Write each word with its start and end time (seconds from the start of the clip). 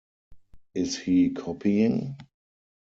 Is 0.73 0.97
he 0.97 1.29
copying? 1.29 2.15